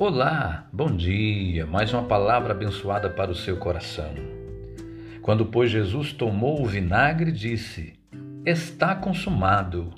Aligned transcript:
Olá, 0.00 0.68
bom 0.72 0.94
dia, 0.94 1.66
mais 1.66 1.92
uma 1.92 2.04
palavra 2.04 2.52
abençoada 2.52 3.10
para 3.10 3.32
o 3.32 3.34
seu 3.34 3.56
coração. 3.56 4.14
Quando, 5.20 5.44
pois, 5.46 5.72
Jesus 5.72 6.12
tomou 6.12 6.62
o 6.62 6.66
vinagre, 6.66 7.32
disse: 7.32 7.94
Está 8.46 8.94
consumado. 8.94 9.92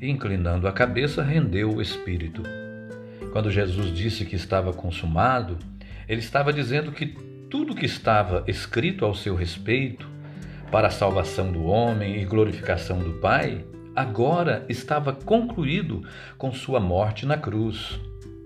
E, 0.00 0.08
inclinando 0.08 0.68
a 0.68 0.72
cabeça, 0.72 1.24
rendeu 1.24 1.74
o 1.74 1.82
espírito. 1.82 2.44
Quando 3.32 3.50
Jesus 3.50 3.92
disse 3.92 4.24
que 4.24 4.36
estava 4.36 4.72
consumado, 4.72 5.58
ele 6.08 6.20
estava 6.20 6.52
dizendo 6.52 6.92
que 6.92 7.06
tudo 7.50 7.74
que 7.74 7.84
estava 7.84 8.44
escrito 8.46 9.04
ao 9.04 9.12
seu 9.12 9.34
respeito, 9.34 10.08
para 10.70 10.86
a 10.86 10.92
salvação 10.92 11.50
do 11.50 11.64
homem 11.64 12.22
e 12.22 12.24
glorificação 12.24 13.00
do 13.00 13.14
Pai, 13.14 13.64
agora 13.96 14.64
estava 14.68 15.12
concluído 15.12 16.06
com 16.38 16.52
sua 16.52 16.78
morte 16.78 17.26
na 17.26 17.36
cruz. 17.36 17.98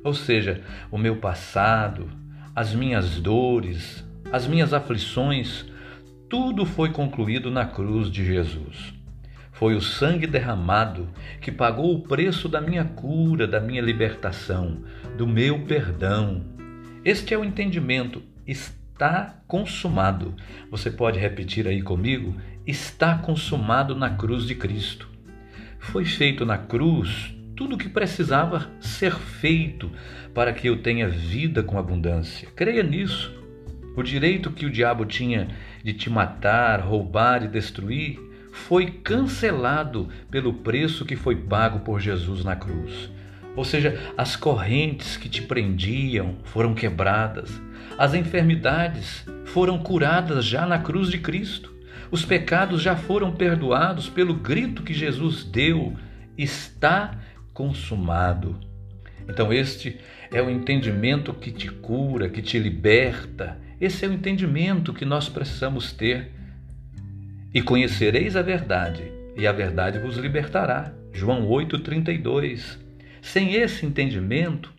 Ou 0.07 0.15
seja, 0.15 0.61
o 0.89 0.97
meu 0.97 1.17
passado, 1.17 2.09
as 2.55 2.73
minhas 2.73 3.19
dores, 3.19 4.07
as 4.31 4.47
minhas 4.47 4.73
aflições, 4.73 5.67
tudo 6.31 6.65
foi 6.65 6.91
concluído 6.91 7.51
na 7.51 7.65
cruz 7.65 8.09
de 8.09 8.25
Jesus. 8.25 8.95
Foi 9.51 9.75
o 9.75 9.81
sangue 9.81 10.29
derramado 10.29 11.09
que 11.41 11.51
pagou 11.51 11.93
o 11.93 12.03
preço 12.03 12.49
da 12.49 12.61
minha 12.61 12.85
cura, 12.85 13.49
da 13.49 13.59
minha 13.59 13.83
libertação, 13.83 14.85
do 15.19 15.27
meu 15.27 15.65
perdão. 15.65 16.45
Este 17.05 17.35
é 17.35 17.39
o 17.39 17.45
entendimento. 17.45 18.23
Está 18.47 19.41
consumado. 19.49 20.37
Você 20.71 20.89
pode 20.89 21.19
repetir 21.19 21.67
aí 21.67 21.83
comigo? 21.83 22.37
Está 22.65 23.19
consumado 23.19 23.93
na 23.97 24.11
cruz 24.11 24.47
de 24.47 24.55
Cristo. 24.55 25.09
Foi 25.81 26.05
feito 26.05 26.47
na 26.47 26.59
cruz 26.59 27.36
tudo 27.57 27.75
o 27.75 27.79
que 27.79 27.89
precisava 27.89 28.71
ser 28.81 29.15
feito 29.15 29.91
para 30.35 30.53
que 30.53 30.69
eu 30.69 30.83
tenha 30.83 31.09
vida 31.09 31.63
com 31.63 31.79
abundância. 31.79 32.49
Creia 32.55 32.83
nisso. 32.83 33.35
O 33.97 34.03
direito 34.03 34.51
que 34.51 34.67
o 34.67 34.71
diabo 34.71 35.07
tinha 35.07 35.49
de 35.83 35.95
te 35.95 36.11
matar, 36.11 36.81
roubar 36.81 37.43
e 37.43 37.49
destruir 37.49 38.21
foi 38.53 38.91
cancelado 38.91 40.09
pelo 40.31 40.53
preço 40.53 41.07
que 41.07 41.17
foi 41.17 41.35
pago 41.35 41.81
por 41.81 41.99
Jesus 41.99 42.45
na 42.45 42.55
cruz. 42.55 43.11
Ou 43.57 43.65
seja, 43.65 43.99
as 44.19 44.37
correntes 44.37 45.17
que 45.17 45.31
te 45.31 45.41
prendiam 45.41 46.37
foram 46.45 46.75
quebradas, 46.75 47.61
as 47.97 48.13
enfermidades 48.13 49.27
foram 49.47 49.79
curadas 49.79 50.45
já 50.45 50.67
na 50.67 50.79
cruz 50.79 51.09
de 51.09 51.19
Cristo, 51.19 51.75
os 52.11 52.23
pecados 52.23 52.83
já 52.83 52.95
foram 52.95 53.33
perdoados 53.33 54.11
pelo 54.11 54.35
grito 54.35 54.83
que 54.83 54.93
Jesus 54.93 55.43
deu: 55.43 55.95
está 56.37 57.19
consumado. 57.57 58.61
Então, 59.27 59.51
este 59.51 59.99
é 60.31 60.43
o 60.43 60.51
entendimento 60.51 61.33
que 61.33 61.51
te 61.51 61.71
cura, 61.71 62.29
que 62.29 62.43
te 62.43 62.59
liberta. 62.59 63.59
Esse 63.81 64.05
é 64.05 64.09
o 64.09 64.13
entendimento 64.13 64.93
que 64.93 65.07
nós 65.07 65.31
precisamos 65.31 65.91
ter. 65.91 66.33
E 67.55 67.63
conhecereis 67.63 68.37
a 68.37 68.43
verdade, 68.43 69.11
e 69.35 69.47
a 69.47 69.53
verdade 69.53 69.99
vos 69.99 70.19
libertará. 70.19 70.93
João 71.15 71.49
8,32. 71.49 72.79
Sem 73.23 73.55
esse 73.55 73.87
entendimento, 73.87 74.71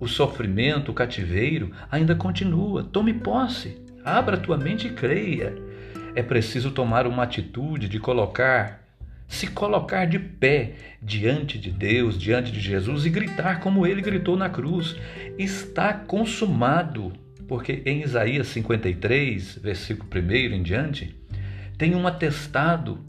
o 0.00 0.08
sofrimento, 0.08 0.90
o 0.90 0.94
cativeiro 0.94 1.70
ainda 1.88 2.16
continua. 2.16 2.82
Tome 2.82 3.14
posse, 3.14 3.80
abra 4.04 4.36
tua 4.36 4.58
mente 4.58 4.88
e 4.88 4.92
creia. 4.92 5.54
É 6.16 6.22
preciso 6.22 6.72
tomar 6.72 7.06
uma 7.06 7.22
atitude 7.22 7.88
de 7.88 8.00
colocar 8.00 8.87
se 9.28 9.46
colocar 9.46 10.06
de 10.06 10.18
pé 10.18 10.72
diante 11.02 11.58
de 11.58 11.70
Deus, 11.70 12.18
diante 12.18 12.50
de 12.50 12.58
Jesus 12.58 13.04
e 13.04 13.10
gritar 13.10 13.60
como 13.60 13.86
ele 13.86 14.00
gritou 14.00 14.36
na 14.36 14.48
cruz: 14.48 14.96
Está 15.38 15.92
consumado. 15.92 17.12
Porque 17.46 17.82
em 17.86 18.02
Isaías 18.02 18.48
53, 18.48 19.58
versículo 19.62 20.08
1 20.12 20.54
em 20.54 20.62
diante, 20.62 21.16
tem 21.78 21.94
um 21.94 22.06
atestado 22.06 23.02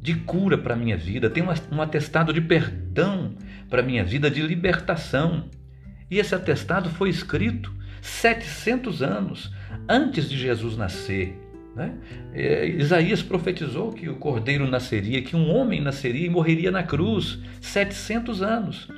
de 0.00 0.14
cura 0.14 0.56
para 0.56 0.74
a 0.74 0.76
minha 0.76 0.96
vida, 0.96 1.28
tem 1.28 1.42
um 1.42 1.82
atestado 1.82 2.32
de 2.32 2.40
perdão 2.40 3.34
para 3.68 3.82
a 3.82 3.84
minha 3.84 4.04
vida, 4.04 4.30
de 4.30 4.40
libertação. 4.40 5.50
E 6.10 6.18
esse 6.18 6.34
atestado 6.34 6.88
foi 6.90 7.08
escrito 7.10 7.72
700 8.00 9.02
anos 9.02 9.52
antes 9.88 10.28
de 10.28 10.38
Jesus 10.38 10.76
nascer. 10.76 11.38
Né? 11.74 11.94
É, 12.34 12.66
Isaías 12.66 13.22
profetizou 13.22 13.92
que 13.92 14.08
o 14.08 14.16
cordeiro 14.16 14.68
nasceria, 14.68 15.22
que 15.22 15.34
um 15.34 15.50
homem 15.50 15.80
nasceria 15.80 16.26
e 16.26 16.30
morreria 16.30 16.70
na 16.70 16.82
cruz 16.82 17.38
700 17.60 18.42
anos. 18.42 18.88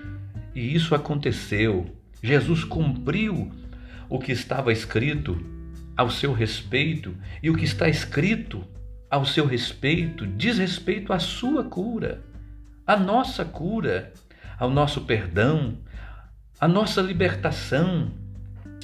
E 0.54 0.74
isso 0.74 0.94
aconteceu. 0.94 1.86
Jesus 2.22 2.64
cumpriu 2.64 3.50
o 4.08 4.18
que 4.18 4.32
estava 4.32 4.72
escrito 4.72 5.40
ao 5.96 6.10
seu 6.10 6.32
respeito, 6.32 7.14
e 7.42 7.50
o 7.50 7.54
que 7.54 7.64
está 7.64 7.88
escrito 7.88 8.64
ao 9.08 9.24
seu 9.24 9.46
respeito 9.46 10.26
diz 10.26 10.58
respeito 10.58 11.12
à 11.12 11.20
sua 11.20 11.64
cura, 11.64 12.20
à 12.84 12.96
nossa 12.96 13.44
cura, 13.44 14.12
ao 14.58 14.68
nosso 14.68 15.02
perdão, 15.02 15.78
à 16.58 16.66
nossa 16.66 17.00
libertação 17.00 18.10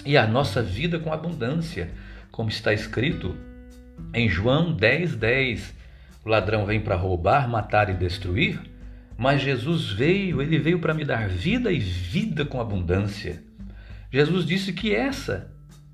e 0.05 0.17
à 0.17 0.27
nossa 0.27 0.63
vida 0.63 1.01
com 1.01 1.13
abundância, 1.13 1.91
como 2.31 2.49
está 2.49 2.73
escrito 2.73 3.37
em 4.13 4.29
João 4.29 4.73
10, 4.73 5.17
10, 5.17 5.75
o 6.25 6.29
ladrão 6.29 6.67
vem 6.67 6.81
para 6.81 6.97
roubar, 6.97 7.49
matar 7.49 7.89
e 7.89 7.95
destruir, 7.95 8.61
mas 9.17 9.43
Jesus 9.43 9.91
veio, 9.91 10.41
ele 10.41 10.59
veio 10.59 10.79
para 10.79 10.95
me 10.95 11.05
dar 11.05 11.29
vida 11.29 11.71
e 11.71 11.79
vida 11.79 12.45
com 12.45 12.61
abundância. 12.61 13.43
Jesus 14.11 14.45
disse 14.45 14.73
que 14.73 14.95
essa 14.95 15.53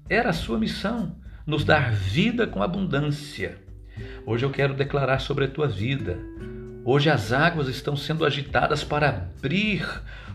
era 0.09 0.31
a 0.31 0.33
sua 0.33 0.59
missão, 0.59 1.17
nos 1.47 1.65
dar 1.65 1.93
vida 1.93 2.47
com 2.47 2.63
abundância. 2.63 3.59
Hoje 4.25 4.45
eu 4.45 4.51
quero 4.51 4.75
declarar 4.75 5.21
sobre 5.21 5.45
a 5.45 5.49
tua 5.49 5.69
vida. 5.69 6.19
Hoje 6.89 7.11
as 7.11 7.33
águas 7.33 7.67
estão 7.67 7.97
sendo 7.97 8.25
agitadas 8.25 8.85
para 8.85 9.09
abrir 9.09 9.85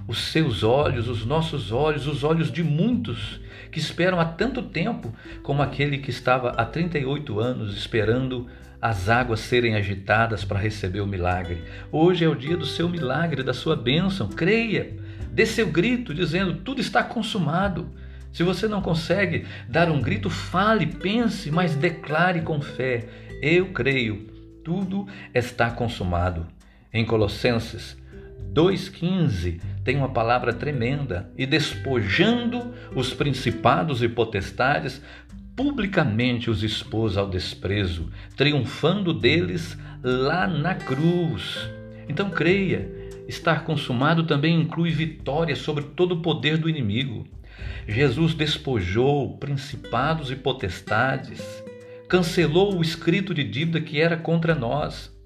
os 0.06 0.18
seus 0.18 0.64
olhos, 0.64 1.08
os 1.08 1.26
nossos 1.26 1.72
olhos, 1.72 2.08
os 2.08 2.26
olhos 2.26 2.52
de 2.52 2.62
muitos 2.62 3.40
que 3.72 3.80
esperam 3.80 4.20
há 4.20 4.26
tanto 4.26 4.62
tempo, 4.62 5.16
como 5.44 5.62
aquele 5.62 6.00
que 6.00 6.10
estava 6.10 6.50
há 6.50 6.66
38 6.66 7.40
anos 7.40 7.78
esperando 7.78 8.48
as 8.82 9.08
águas 9.08 9.40
serem 9.40 9.78
agitadas 9.78 10.44
para 10.44 10.60
receber 10.60 11.00
o 11.00 11.08
milagre. 11.08 11.64
Hoje 11.90 12.26
é 12.26 12.28
o 12.28 12.36
dia 12.36 12.58
do 12.58 12.66
seu 12.66 12.90
milagre, 12.90 13.44
da 13.44 13.54
sua 13.54 13.78
bênção. 13.78 14.28
Creia, 14.28 14.98
dê 15.32 15.46
seu 15.46 15.68
grito 15.68 16.14
dizendo: 16.14 16.56
tudo 16.56 16.82
está 16.82 17.02
consumado. 17.02 17.90
Se 18.34 18.44
você 18.44 18.68
não 18.68 18.82
consegue 18.82 19.46
dar 19.70 19.90
um 19.90 20.02
grito, 20.02 20.30
fale, 20.30 20.86
pense, 20.86 21.50
mas 21.50 21.78
declare 21.78 22.42
com 22.42 22.60
fé: 22.60 23.08
eu 23.42 23.68
creio, 23.68 24.41
tudo 24.64 25.08
está 25.34 25.70
consumado. 25.72 26.48
Em 26.94 27.06
Colossenses 27.06 27.98
2,15 28.54 29.62
tem 29.84 29.98
uma 29.98 30.10
palavra 30.10 30.54
tremenda. 30.54 31.32
E 31.38 31.46
despojando 31.46 32.74
os 32.96 33.14
principados 33.14 34.04
e 34.04 34.10
potestades, 34.10 35.02
publicamente 35.56 36.50
os 36.50 36.64
expôs 36.64 37.18
ao 37.18 37.30
desprezo, 37.30 38.10
triunfando 38.36 39.14
deles 39.14 39.78
lá 40.04 40.48
na 40.48 40.76
cruz. 40.76 41.70
Então 42.10 42.30
creia, 42.30 42.90
estar 43.28 43.64
consumado 43.64 44.24
também 44.24 44.60
inclui 44.60 44.92
vitória 44.92 45.56
sobre 45.56 45.84
todo 45.84 46.16
o 46.16 46.22
poder 46.22 46.58
do 46.58 46.70
inimigo. 46.70 47.26
Jesus 47.88 48.34
despojou 48.34 49.38
principados 49.38 50.32
e 50.32 50.36
potestades, 50.36 51.42
cancelou 52.12 52.78
o 52.78 52.82
escrito 52.82 53.34
de 53.34 53.42
dívida 53.42 53.80
que 53.80 54.02
era 54.02 54.18
contra 54.18 54.54
nós. 54.54 55.18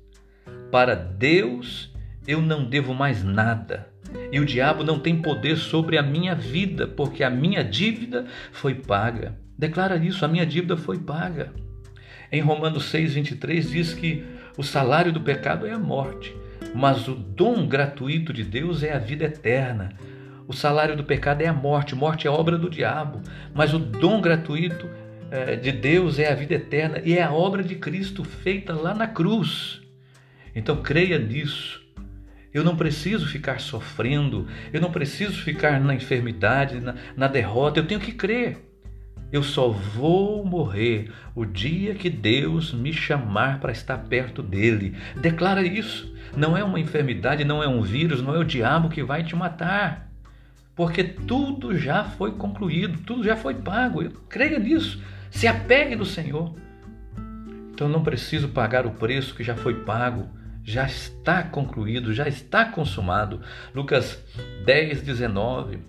Para 0.72 0.94
Deus 0.94 1.92
eu 2.28 2.40
não 2.40 2.64
devo 2.64 2.94
mais 2.94 3.24
nada. 3.24 3.90
E 4.32 4.40
o 4.40 4.46
diabo 4.46 4.84
não 4.84 5.00
tem 5.00 5.20
poder 5.20 5.58
sobre 5.58 5.98
a 5.98 6.04
minha 6.04 6.36
vida, 6.36 6.86
porque 6.86 7.24
a 7.24 7.30
minha 7.30 7.64
dívida 7.64 8.28
foi 8.52 8.76
paga. 8.76 9.36
Declara 9.58 9.98
isso, 9.98 10.24
a 10.24 10.28
minha 10.28 10.46
dívida 10.46 10.78
foi 10.78 11.00
paga. 11.00 11.52
Em 12.32 12.40
Romanos 12.40 12.84
6:23 12.94 13.68
diz 13.72 13.92
que 13.96 14.24
o 14.56 14.62
salário 14.62 15.12
do 15.12 15.22
pecado 15.22 15.66
é 15.66 15.72
a 15.72 15.80
morte, 15.80 16.38
mas 16.76 17.08
o 17.08 17.16
dom 17.16 17.68
gratuito 17.68 18.32
de 18.32 18.44
Deus 18.44 18.84
é 18.84 18.94
a 18.94 19.00
vida 19.00 19.26
eterna. 19.26 19.90
O 20.48 20.54
salário 20.54 20.96
do 20.96 21.04
pecado 21.04 21.42
é 21.42 21.48
a 21.48 21.54
morte, 21.54 21.96
morte 21.96 22.28
é 22.28 22.30
obra 22.30 22.60
do 22.60 22.70
diabo, 22.70 23.24
mas 23.56 23.74
o 23.74 23.80
dom 23.80 24.22
gratuito 24.22 24.88
de 25.62 25.72
Deus 25.72 26.20
é 26.20 26.32
a 26.32 26.36
vida 26.36 26.56
eterna 26.56 27.02
e 27.04 27.18
é 27.18 27.24
a 27.24 27.34
obra 27.34 27.64
de 27.64 27.76
Cristo 27.76 28.24
feita 28.24 28.74
lá 28.74 28.94
na 28.94 29.08
cruz. 29.08 29.82
Então 30.56 30.82
creia 30.82 31.20
nisso. 31.20 31.84
Eu 32.54 32.64
não 32.64 32.78
preciso 32.78 33.28
ficar 33.28 33.60
sofrendo, 33.60 34.48
eu 34.72 34.80
não 34.80 34.90
preciso 34.90 35.42
ficar 35.42 35.82
na 35.82 35.94
enfermidade, 35.94 36.80
na, 36.80 36.96
na 37.18 37.28
derrota, 37.28 37.80
eu 37.82 37.86
tenho 37.86 38.00
que 38.00 38.14
crer. 38.14 38.58
Eu 39.30 39.44
só 39.44 39.68
vou 39.68 40.46
morrer 40.46 41.12
o 41.36 41.44
dia 41.44 41.94
que 41.96 42.10
Deus 42.10 42.74
me 42.74 42.94
chamar 42.94 43.60
para 43.60 43.74
estar 43.74 43.98
perto 43.98 44.42
dele. 44.42 44.96
Declara 45.20 45.62
isso. 45.62 46.16
Não 46.38 46.56
é 46.56 46.64
uma 46.64 46.80
enfermidade, 46.80 47.44
não 47.44 47.62
é 47.62 47.68
um 47.68 47.82
vírus, 47.82 48.22
não 48.22 48.34
é 48.34 48.38
o 48.38 48.46
diabo 48.46 48.88
que 48.88 49.04
vai 49.04 49.24
te 49.24 49.36
matar. 49.36 50.05
Porque 50.76 51.04
tudo 51.04 51.78
já 51.78 52.04
foi 52.04 52.34
concluído, 52.34 53.00
tudo 53.06 53.24
já 53.24 53.36
foi 53.36 53.54
pago. 53.54 54.02
Eu 54.02 54.12
creia 54.28 54.60
nisso. 54.60 55.02
Se 55.32 55.48
apegue 55.48 55.96
no 55.96 56.06
Senhor. 56.06 56.54
Então 57.74 57.88
não 57.88 58.04
preciso 58.04 58.50
pagar 58.50 58.86
o 58.86 58.92
preço 58.92 59.36
que 59.36 59.44
já 59.44 59.56
foi 59.56 59.84
pago, 59.84 60.30
já 60.64 60.86
está 60.86 61.44
concluído, 61.44 62.14
já 62.14 62.28
está 62.28 62.66
consumado. 62.66 63.42
Lucas 63.74 64.22
10, 64.66 65.02
19. 65.02 65.80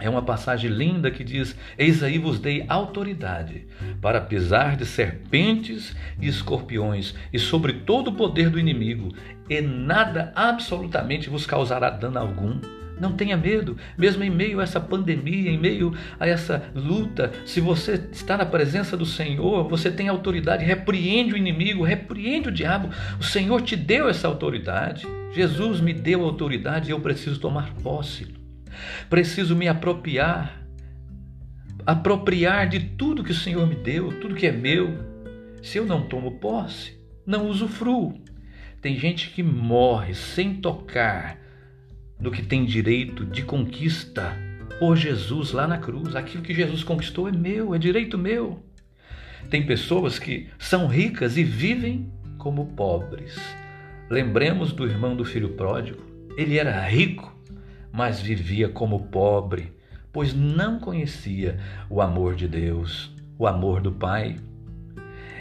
É 0.00 0.08
uma 0.08 0.22
passagem 0.22 0.70
linda 0.70 1.10
que 1.10 1.24
diz: 1.24 1.56
Eis 1.76 2.02
aí 2.04 2.18
vos 2.18 2.38
dei 2.38 2.64
autoridade 2.68 3.66
para 4.00 4.20
pisar 4.20 4.76
de 4.76 4.86
serpentes 4.86 5.96
e 6.20 6.28
escorpiões 6.28 7.14
e 7.32 7.38
sobre 7.38 7.72
todo 7.72 8.08
o 8.08 8.14
poder 8.14 8.48
do 8.48 8.60
inimigo, 8.60 9.12
e 9.50 9.60
nada 9.60 10.32
absolutamente 10.36 11.28
vos 11.28 11.46
causará 11.46 11.90
dano 11.90 12.18
algum. 12.18 12.60
Não 13.00 13.12
tenha 13.12 13.36
medo, 13.36 13.76
mesmo 13.96 14.24
em 14.24 14.30
meio 14.30 14.60
a 14.60 14.62
essa 14.62 14.80
pandemia, 14.80 15.50
em 15.50 15.58
meio 15.58 15.94
a 16.18 16.26
essa 16.26 16.70
luta, 16.74 17.32
se 17.44 17.60
você 17.60 17.94
está 18.12 18.36
na 18.36 18.46
presença 18.46 18.96
do 18.96 19.06
Senhor, 19.06 19.68
você 19.68 19.90
tem 19.90 20.08
autoridade, 20.08 20.64
repreende 20.64 21.34
o 21.34 21.36
inimigo, 21.36 21.84
repreende 21.84 22.48
o 22.48 22.52
diabo. 22.52 22.90
O 23.18 23.24
Senhor 23.24 23.60
te 23.62 23.76
deu 23.76 24.08
essa 24.08 24.26
autoridade. 24.26 25.06
Jesus 25.32 25.80
me 25.80 25.92
deu 25.92 26.24
autoridade 26.24 26.88
e 26.88 26.92
eu 26.92 27.00
preciso 27.00 27.38
tomar 27.38 27.72
posse. 27.74 28.26
Preciso 29.08 29.56
me 29.56 29.68
apropriar, 29.68 30.62
apropriar 31.86 32.68
de 32.68 32.80
tudo 32.80 33.24
que 33.24 33.32
o 33.32 33.34
Senhor 33.34 33.66
me 33.66 33.74
deu, 33.74 34.20
tudo 34.20 34.34
que 34.34 34.46
é 34.46 34.52
meu. 34.52 34.98
Se 35.62 35.78
eu 35.78 35.86
não 35.86 36.02
tomo 36.02 36.32
posse, 36.32 36.98
não 37.26 37.48
usufruo. 37.48 38.20
Tem 38.80 38.96
gente 38.96 39.30
que 39.30 39.42
morre 39.42 40.14
sem 40.14 40.54
tocar 40.54 41.36
no 42.20 42.30
que 42.30 42.42
tem 42.42 42.64
direito 42.64 43.24
de 43.24 43.42
conquista 43.42 44.36
por 44.78 44.96
Jesus 44.96 45.52
lá 45.52 45.66
na 45.66 45.78
cruz. 45.78 46.14
Aquilo 46.14 46.42
que 46.42 46.54
Jesus 46.54 46.82
conquistou 46.82 47.28
é 47.28 47.32
meu, 47.32 47.74
é 47.74 47.78
direito 47.78 48.18
meu. 48.18 48.62
Tem 49.50 49.64
pessoas 49.64 50.18
que 50.18 50.48
são 50.58 50.86
ricas 50.86 51.36
e 51.36 51.44
vivem 51.44 52.12
como 52.38 52.66
pobres. 52.74 53.38
Lembremos 54.10 54.72
do 54.72 54.86
irmão 54.86 55.16
do 55.16 55.24
filho 55.24 55.50
pródigo. 55.50 56.02
Ele 56.36 56.58
era 56.58 56.86
rico, 56.86 57.36
mas 57.92 58.20
vivia 58.20 58.68
como 58.68 59.06
pobre, 59.06 59.72
pois 60.12 60.34
não 60.34 60.78
conhecia 60.78 61.58
o 61.90 62.00
amor 62.00 62.34
de 62.34 62.46
Deus, 62.46 63.10
o 63.38 63.46
amor 63.46 63.80
do 63.80 63.92
Pai. 63.92 64.36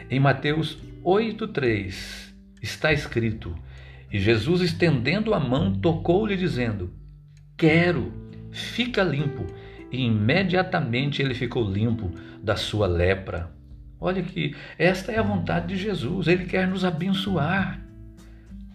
Em 0.09 0.19
Mateus 0.19 0.77
8,3 1.03 2.33
está 2.61 2.91
escrito: 2.91 3.53
E 4.11 4.19
Jesus, 4.19 4.61
estendendo 4.61 5.33
a 5.33 5.39
mão, 5.39 5.73
tocou-lhe, 5.73 6.35
dizendo: 6.35 6.93
Quero, 7.57 8.13
fica 8.51 9.03
limpo. 9.03 9.45
E 9.91 10.05
imediatamente 10.05 11.21
ele 11.21 11.33
ficou 11.33 11.69
limpo 11.69 12.11
da 12.41 12.55
sua 12.55 12.87
lepra. 12.87 13.51
Olha 13.99 14.21
que 14.21 14.55
esta 14.77 15.11
é 15.11 15.17
a 15.17 15.23
vontade 15.23 15.67
de 15.67 15.77
Jesus, 15.77 16.27
ele 16.27 16.45
quer 16.45 16.67
nos 16.67 16.85
abençoar 16.85 17.87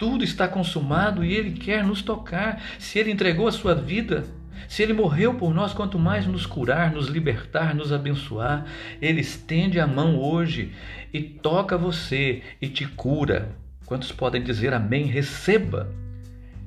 tudo 0.02 0.25
está 0.25 0.49
consumado 0.49 1.25
e 1.25 1.32
Ele 1.32 1.52
quer 1.52 1.84
nos 1.84 2.02
tocar. 2.02 2.61
Se 2.76 2.99
Ele 2.99 3.12
entregou 3.12 3.46
a 3.46 3.52
sua 3.52 3.73
vida, 3.73 4.25
se 4.67 4.82
Ele 4.82 4.93
morreu 4.93 5.34
por 5.34 5.55
nós, 5.55 5.73
quanto 5.73 5.96
mais 5.96 6.26
nos 6.26 6.44
curar, 6.44 6.90
nos 6.90 7.06
libertar, 7.06 7.73
nos 7.73 7.93
abençoar. 7.93 8.67
Ele 9.00 9.20
estende 9.20 9.79
a 9.79 9.87
mão 9.87 10.19
hoje 10.19 10.73
e 11.14 11.20
toca 11.23 11.79
você 11.79 12.43
e 12.61 12.69
te 12.69 12.84
cura. 12.84 13.55
Quantos 13.87 14.12
podem 14.12 14.43
dizer 14.43 14.73
amém? 14.73 15.06
Receba. 15.06 15.93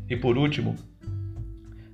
E 0.09 0.15
por 0.15 0.37
último, 0.37 0.75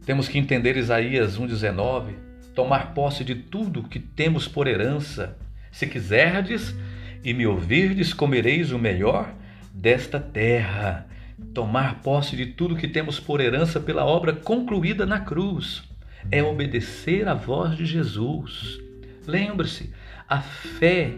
temos 0.06 0.28
que 0.28 0.38
entender 0.38 0.76
Isaías 0.76 1.40
1,19, 1.40 2.14
tomar 2.54 2.94
posse 2.94 3.24
de 3.24 3.36
tudo 3.36 3.84
que 3.84 4.00
temos 4.00 4.48
por 4.48 4.68
herança. 4.68 5.38
Se 5.72 5.88
quiserdes 5.88 6.76
e 7.24 7.34
me 7.34 7.46
ouvirdes, 7.48 8.14
comereis 8.14 8.72
o 8.72 8.80
melhor 8.80 9.34
desta 9.74 10.20
terra 10.20 11.08
tomar 11.54 12.02
posse 12.02 12.36
de 12.36 12.48
tudo 12.48 12.76
que 12.76 12.88
temos 12.88 13.20
por 13.20 13.42
herança 13.42 13.80
pela 13.80 14.06
obra 14.06 14.34
concluída 14.34 15.06
na 15.06 15.20
cruz. 15.20 15.84
É 16.30 16.44
obedecer 16.44 17.28
à 17.28 17.34
voz 17.34 17.76
de 17.76 17.86
Jesus. 17.86 18.80
Lembre-se, 19.26 19.94
a 20.28 20.42
fé 20.42 21.14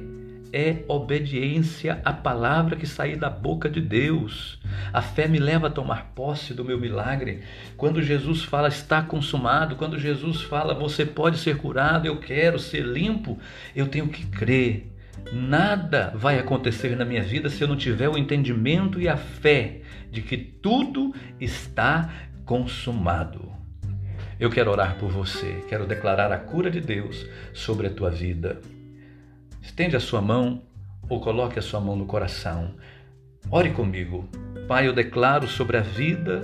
é 0.53 0.83
obediência 0.87 1.99
à 2.05 2.13
palavra 2.13 2.75
que 2.75 2.85
sair 2.85 3.15
da 3.15 3.29
boca 3.29 3.67
de 3.67 3.81
Deus. 3.81 4.59
A 4.93 5.01
fé 5.01 5.27
me 5.27 5.39
leva 5.39 5.67
a 5.67 5.71
tomar 5.71 6.11
posse 6.13 6.53
do 6.53 6.63
meu 6.63 6.79
milagre. 6.79 7.41
Quando 7.75 8.03
Jesus 8.03 8.43
fala 8.43 8.67
está 8.67 9.01
consumado, 9.01 9.75
quando 9.75 9.97
Jesus 9.97 10.41
fala 10.41 10.75
você 10.75 11.03
pode 11.05 11.39
ser 11.39 11.57
curado, 11.57 12.05
eu 12.05 12.17
quero 12.17 12.59
ser 12.59 12.85
limpo, 12.85 13.39
eu 13.75 13.87
tenho 13.87 14.07
que 14.07 14.27
crer. 14.27 14.91
Nada 15.31 16.13
vai 16.15 16.37
acontecer 16.37 16.95
na 16.95 17.03
minha 17.03 17.23
vida 17.23 17.49
se 17.49 17.63
eu 17.63 17.67
não 17.67 17.75
tiver 17.75 18.07
o 18.07 18.17
entendimento 18.17 19.01
e 19.01 19.09
a 19.09 19.17
fé 19.17 19.81
de 20.11 20.21
que 20.21 20.37
tudo 20.37 21.13
está 21.41 22.13
consumado. 22.45 23.51
Eu 24.39 24.49
quero 24.49 24.69
orar 24.69 24.97
por 24.99 25.09
você, 25.09 25.63
quero 25.67 25.87
declarar 25.87 26.31
a 26.31 26.37
cura 26.37 26.69
de 26.69 26.81
Deus 26.81 27.25
sobre 27.53 27.87
a 27.87 27.89
tua 27.89 28.11
vida. 28.11 28.59
Estende 29.63 29.95
a 29.95 29.99
sua 29.99 30.21
mão 30.21 30.61
ou 31.09 31.21
coloque 31.21 31.57
a 31.57 31.61
sua 31.61 31.79
mão 31.79 31.95
no 31.95 32.05
coração. 32.05 32.75
Ore 33.49 33.71
comigo. 33.71 34.29
Pai, 34.67 34.87
eu 34.89 34.93
declaro 34.93 35.47
sobre 35.47 35.77
a 35.77 35.81
vida 35.81 36.41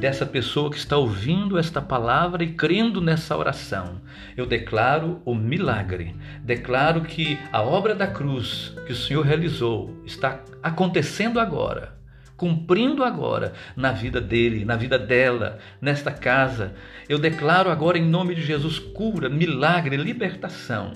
dessa 0.00 0.26
pessoa 0.26 0.68
que 0.68 0.76
está 0.76 0.96
ouvindo 0.96 1.56
esta 1.56 1.80
palavra 1.80 2.42
e 2.42 2.52
crendo 2.52 3.00
nessa 3.00 3.36
oração. 3.36 4.00
Eu 4.36 4.44
declaro 4.44 5.22
o 5.24 5.36
milagre. 5.36 6.16
Declaro 6.42 7.02
que 7.02 7.38
a 7.52 7.62
obra 7.62 7.94
da 7.94 8.08
cruz 8.08 8.74
que 8.86 8.92
o 8.92 8.96
Senhor 8.96 9.24
realizou 9.24 9.96
está 10.04 10.40
acontecendo 10.62 11.38
agora 11.38 11.94
cumprindo 12.36 13.02
agora 13.02 13.54
na 13.74 13.92
vida 13.92 14.20
dele, 14.20 14.62
na 14.62 14.76
vida 14.76 14.98
dela, 14.98 15.58
nesta 15.80 16.10
casa. 16.10 16.74
Eu 17.08 17.18
declaro 17.18 17.70
agora 17.70 17.96
em 17.96 18.04
nome 18.04 18.34
de 18.34 18.42
Jesus 18.42 18.78
cura, 18.78 19.30
milagre, 19.30 19.96
libertação. 19.96 20.92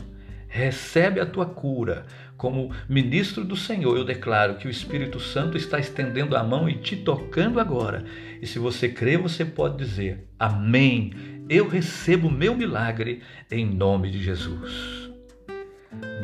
Recebe 0.53 1.21
a 1.21 1.27
tua 1.27 1.47
cura. 1.47 2.05
Como 2.37 2.75
ministro 2.89 3.45
do 3.45 3.55
Senhor, 3.55 3.97
eu 3.97 4.05
declaro 4.05 4.57
que 4.57 4.67
o 4.67 4.71
Espírito 4.71 5.21
Santo 5.21 5.57
está 5.57 5.79
estendendo 5.79 6.37
a 6.37 6.43
mão 6.43 6.69
e 6.69 6.75
te 6.75 6.97
tocando 6.97 7.61
agora. 7.61 8.05
E 8.43 8.47
se 8.47 8.59
você 8.59 8.89
crê, 8.89 9.17
você 9.17 9.45
pode 9.45 9.77
dizer: 9.77 10.27
Amém. 10.39 11.13
Eu 11.49 11.69
recebo 11.69 12.29
meu 12.29 12.57
milagre 12.57 13.23
em 13.51 13.65
nome 13.65 14.11
de 14.11 14.23
Jesus. 14.23 15.11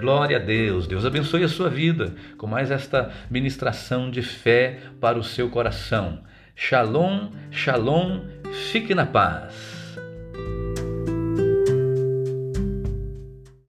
Glória 0.00 0.38
a 0.38 0.40
Deus. 0.40 0.86
Deus 0.86 1.04
abençoe 1.04 1.44
a 1.44 1.48
sua 1.48 1.68
vida 1.68 2.14
com 2.36 2.46
mais 2.46 2.70
esta 2.70 3.12
ministração 3.30 4.10
de 4.10 4.22
fé 4.22 4.80
para 5.00 5.18
o 5.18 5.24
seu 5.24 5.48
coração. 5.48 6.24
Shalom, 6.54 7.30
shalom. 7.50 8.24
Fique 8.72 8.94
na 8.94 9.06
paz. 9.06 9.75